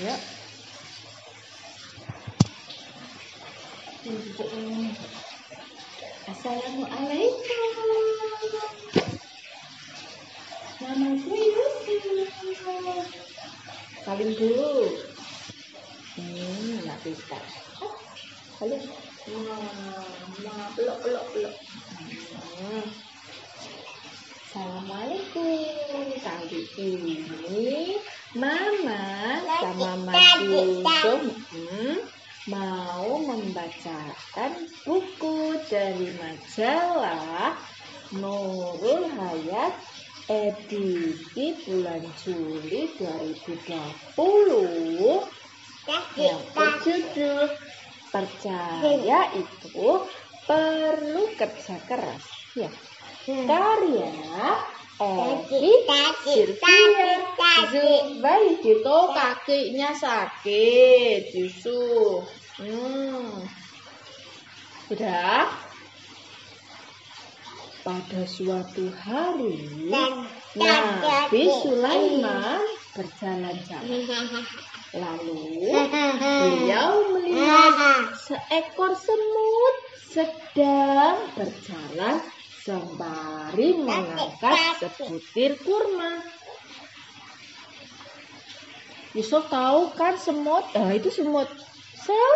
Ya. 0.00 0.16
Assalamualaikum. 6.24 7.68
Namaku 10.80 11.32
Yusuf. 11.36 12.32
Salim 14.00 14.30
dulu. 14.40 14.88
Hmm, 16.16 16.80
nggak 16.80 16.98
bisa. 17.04 17.36
Oh, 17.84 17.92
salim. 18.56 18.80
Nah, 18.80 20.68
peluk, 20.80 20.96
peluk, 21.04 21.24
peluk. 21.36 21.54
Assalamualaikum. 24.48 26.08
Kali 26.20 26.60
ini 26.80 27.96
Mama 28.36 28.69
sama 29.60 29.92
Mas 30.08 30.40
Yusuf 30.40 31.22
hmm, 31.52 31.96
mau 32.48 33.20
membacakan 33.20 34.52
buku 34.88 35.60
dari 35.68 36.08
majalah 36.16 37.60
Nurul 38.16 39.04
Hayat 39.12 39.76
edisi 40.26 41.54
bulan 41.68 42.02
Juli 42.24 42.88
2020 42.96 43.60
yang 46.16 46.40
berjudul 46.56 47.48
Percaya 48.10 49.30
itu 49.38 49.86
perlu 50.50 51.22
kerja 51.38 51.78
keras. 51.86 52.26
Ya. 52.58 52.66
Karya 53.22 54.10
Edi 55.00 55.80
Sylvia 56.20 57.16
Zubair 57.72 58.52
itu 58.60 58.98
kakinya 59.16 59.96
sakit 59.96 61.32
Yusuf. 61.32 62.28
Hmm. 62.60 63.48
Sudah? 64.92 65.48
Pada 67.80 68.22
suatu 68.28 68.92
hari, 68.92 69.72
Nabi 70.52 71.48
Sulaiman 71.64 72.60
berjalan-jalan. 72.92 74.04
Lalu 74.92 75.40
beliau 76.12 76.92
melihat 77.16 78.12
seekor 78.20 78.92
semut 78.92 79.76
sedang 80.12 81.24
berjalan 81.40 82.20
sembari 82.60 83.80
mengangkat 83.80 84.84
sebutir 84.84 85.56
kurma. 85.64 86.20
Yusuf 89.16 89.50
tahu 89.50 89.90
kan 89.98 90.14
semut? 90.20 90.62
Ah, 90.76 90.94
itu 90.94 91.10
semut. 91.10 91.48
Sel? 91.98 92.34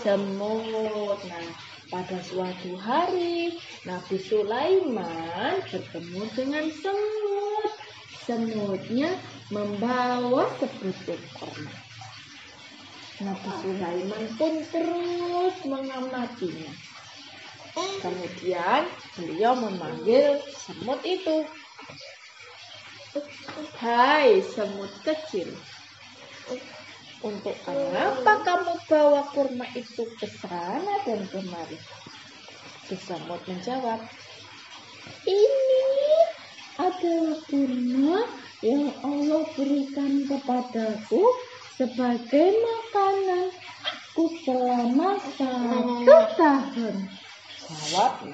Semut. 0.00 1.20
Nah, 1.26 1.46
pada 1.90 2.22
suatu 2.24 2.78
hari 2.80 3.58
Nabi 3.84 4.16
Sulaiman 4.16 5.60
bertemu 5.68 6.22
dengan 6.32 6.64
semut. 6.70 7.72
Semutnya 8.24 9.10
membawa 9.50 10.48
sebutir 10.62 11.18
kurma. 11.36 11.74
Nabi 13.20 13.50
Sulaiman 13.60 14.24
pun 14.40 14.54
terus 14.72 15.56
mengamatinya. 15.68 16.72
Kemudian 18.00 18.88
beliau 19.16 19.52
memanggil 19.56 20.40
semut 20.56 21.00
itu. 21.04 21.44
Hai 23.80 24.38
semut 24.54 24.92
kecil, 25.02 25.50
untuk 27.20 27.56
apa 27.66 28.32
kamu 28.46 28.74
bawa 28.86 29.26
kurma 29.34 29.66
itu 29.74 30.06
ke 30.16 30.30
sana 30.30 31.02
dan 31.02 31.26
kemari? 31.28 31.74
Semut 32.86 33.42
menjawab, 33.50 34.02
ini 35.26 35.86
adalah 36.78 37.38
kurma 37.50 38.18
yang 38.62 38.94
Allah 39.02 39.42
berikan 39.58 40.26
kepadaku 40.28 41.22
sebagai 41.80 42.48
makanan 42.60 43.50
aku 43.84 44.24
selama 44.44 45.16
satu 45.34 46.18
tahun. 46.36 46.96
Jawab 47.70 48.26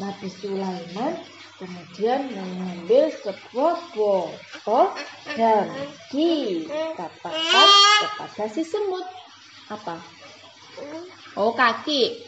Nabi 0.00 0.28
Sulaiman 0.32 1.14
kemudian 1.60 2.32
mengambil 2.32 3.12
sebuah 3.20 3.76
botol 3.92 4.96
dan 5.36 5.68
dikatakan 6.08 7.68
kepada 8.00 8.44
si 8.48 8.64
semut 8.64 9.04
apa? 9.68 10.00
Oh 11.36 11.52
kaki, 11.52 12.24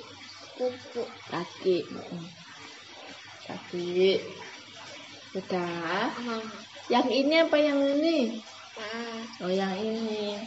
kaki, 1.32 1.76
kaki. 3.49 4.21
Sudah. 5.32 6.09
Yang 6.93 7.09
ini 7.12 7.34
apa 7.43 7.56
yang 7.59 7.81
ini? 7.82 8.41
Oh 9.43 9.50
yang 9.50 9.75
ini. 9.81 10.38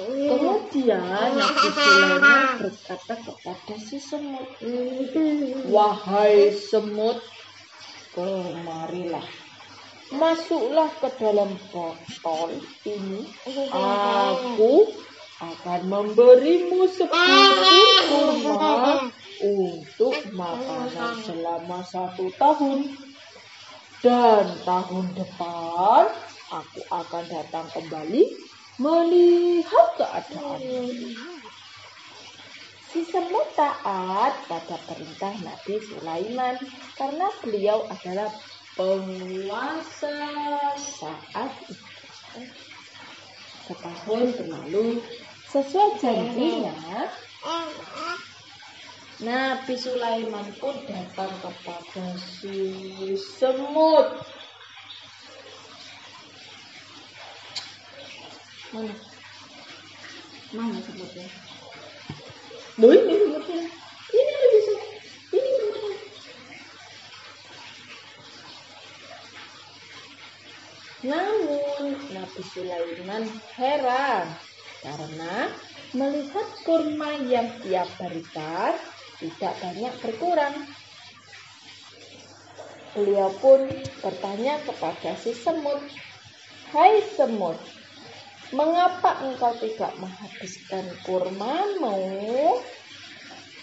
Kemudian 0.00 1.02
Nabi 1.34 1.68
Sulaiman 1.74 2.62
berkata 2.62 3.14
kepada 3.18 3.74
si 3.82 3.98
semut, 3.98 4.46
Wahai 5.66 6.54
semut, 6.54 7.18
kemarilah. 8.14 9.26
Masuklah 10.14 10.90
ke 11.02 11.10
dalam 11.18 11.50
botol 11.74 12.62
ini. 12.86 13.26
Aku 13.74 14.86
akan 15.42 15.80
memberimu 15.82 16.86
sebutir 16.86 17.54
kurma 18.06 19.10
untuk 19.42 20.14
makanan 20.30 21.26
selama 21.26 21.82
satu 21.82 22.30
tahun. 22.38 22.86
Dan 23.98 24.46
tahun 24.62 25.06
depan 25.18 26.06
aku 26.54 26.80
akan 26.88 27.24
datang 27.28 27.66
kembali 27.74 28.49
melihat 28.80 29.88
keadaan. 30.00 30.60
Si 32.90 33.06
semut 33.06 33.46
taat 33.54 34.34
pada 34.48 34.76
perintah 34.88 35.30
Nabi 35.44 35.78
Sulaiman 35.84 36.56
karena 36.98 37.28
beliau 37.44 37.86
adalah 37.86 38.32
penguasa 38.74 40.16
saat 40.74 41.52
itu. 41.68 42.42
Setahun 43.70 44.34
berlalu, 44.34 44.98
sesuai 45.46 46.02
janjinya, 46.02 47.06
Nabi 49.20 49.74
Sulaiman 49.76 50.48
pun 50.58 50.74
datang 50.88 51.30
kepada 51.44 52.16
si 52.18 52.64
semut. 53.14 54.39
Mana? 58.70 58.94
Mana 60.54 60.78
semutnya? 60.78 61.26
Loh 62.78 62.92
ini 62.94 63.14
semutnya. 63.18 63.62
Ini 64.14 64.58
sem- 64.62 64.88
Ini 65.34 65.50
semutnya. 65.58 65.92
Namun 71.02 71.82
Nabi 72.14 72.42
Sulaiman 72.46 73.24
heran 73.58 74.26
karena 74.86 75.34
melihat 75.98 76.46
kurma 76.62 77.10
yang 77.26 77.50
ia 77.66 77.82
berikan 77.98 78.78
tidak 79.18 79.54
banyak 79.58 79.94
berkurang. 79.98 80.54
Beliau 82.94 83.30
pun 83.38 83.66
bertanya 84.02 84.62
kepada 84.62 85.14
si 85.18 85.34
semut, 85.34 85.78
Hai 86.70 87.02
semut, 87.18 87.58
mengapa 88.50 89.22
engkau 89.26 89.54
tidak 89.62 89.92
menghabiskan 89.98 90.86
kurmamu? 91.06 92.58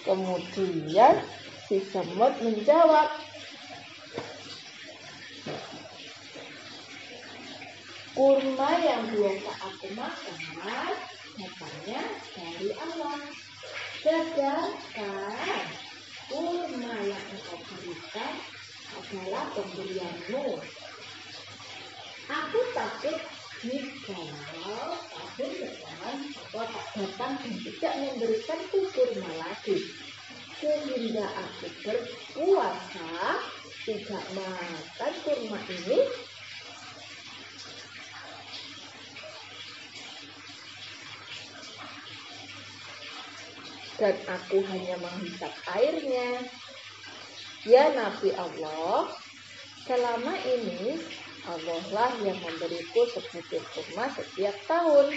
Kemudian 0.07 1.19
si 1.67 1.83
semut 1.91 2.31
menjawab, 2.39 3.11
kurma 8.15 8.69
yang 8.79 9.03
biasa 9.11 9.51
aku 9.67 9.87
makan 9.91 10.35
datangnya 11.37 12.01
dari 12.33 12.69
Allah. 12.71 13.19
Sedangkan 13.99 15.67
kurma 16.31 16.95
yang 17.03 17.25
engkau 17.35 17.59
berikan 17.67 18.33
adalah 18.95 19.45
pemberianmu. 19.51 20.47
Aku 22.27 22.59
takut 22.71 23.19
datang 26.97 27.37
dan 27.37 27.53
tidak 27.61 27.93
memberikan 28.01 28.59
kurma 28.73 29.31
lagi 29.37 29.77
sehingga 30.57 31.25
aku 31.37 31.67
berpuasa 31.85 33.37
tidak 33.85 34.23
makan 34.33 35.13
kurma 35.21 35.59
ini 35.69 36.01
dan 43.97 44.15
aku 44.29 44.61
hanya 44.61 44.95
menghisap 45.01 45.53
airnya. 45.73 46.45
Ya 47.65 47.91
Nabi 47.91 48.31
Allah, 48.37 49.11
selama 49.83 50.33
ini 50.45 51.01
Allah 51.49 51.81
lah 51.91 52.11
yang 52.23 52.37
memberiku 52.39 53.09
sebutir 53.11 53.59
kurma 53.73 54.07
setiap 54.13 54.55
tahun. 54.69 55.11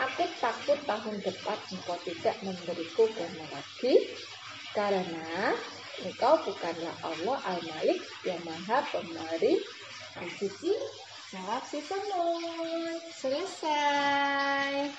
Aku 0.00 0.24
takut 0.40 0.80
tahun 0.88 1.16
depan 1.20 1.58
engkau 1.76 1.96
tidak 2.08 2.36
memberiku 2.40 3.04
kurma 3.12 3.44
lagi, 3.52 4.16
karena 4.72 5.52
engkau 6.00 6.40
bukanlah 6.40 6.96
Allah 7.04 7.38
Al-Malik 7.44 8.00
yang 8.24 8.40
maha 8.48 8.80
pemberi 8.88 9.60
Al-Suci. 10.16 10.72
Jawab 11.30 11.62
si 11.62 11.78
semut. 11.84 12.98
Selesai. 13.14 14.90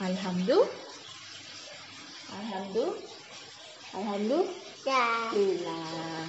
Alhamdulillah. 0.00 0.72
Alhamdulillah. 2.32 2.96
Alhamdulillah. 3.92 4.48
Ya. 4.88 6.14